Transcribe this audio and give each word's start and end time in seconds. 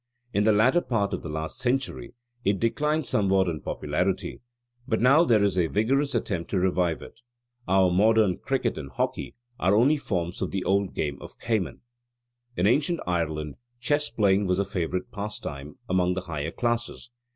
In 0.33 0.45
the 0.45 0.51
latter 0.51 0.81
part 0.81 1.13
of 1.13 1.21
the 1.21 1.29
last 1.29 1.59
century 1.59 2.15
it 2.43 2.59
declined 2.59 3.05
somewhat 3.05 3.47
in 3.47 3.61
popularity; 3.61 4.41
but 4.87 4.99
now 4.99 5.23
there 5.23 5.43
is 5.43 5.59
a 5.59 5.67
vigorous 5.67 6.15
attempt 6.15 6.49
to 6.49 6.59
revive 6.59 7.03
it. 7.03 7.21
Our 7.67 7.91
modern 7.91 8.39
cricket 8.39 8.79
and 8.79 8.89
hockey 8.89 9.35
are 9.59 9.75
only 9.75 9.97
forms 9.97 10.41
of 10.41 10.49
the 10.49 10.63
old 10.63 10.95
game 10.95 11.19
of 11.21 11.37
caman. 11.37 11.81
In 12.57 12.65
ancient 12.65 12.99
Ireland 13.05 13.57
chess 13.79 14.09
playing 14.09 14.47
was 14.47 14.57
a 14.57 14.65
favourite 14.65 15.11
pastime 15.11 15.77
among 15.87 16.15
the 16.15 16.21
higher 16.21 16.49
classes. 16.49 17.11